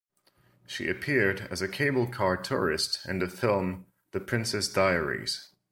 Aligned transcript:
She 0.65 0.87
appeared 0.87 1.41
as 1.51 1.61
a 1.61 1.67
cable 1.67 2.07
car 2.07 2.35
tourist 2.35 3.05
in 3.07 3.19
the 3.19 3.29
film 3.29 3.85
"The 4.13 4.19
Princess 4.19 4.67
Diaries". 4.67 5.49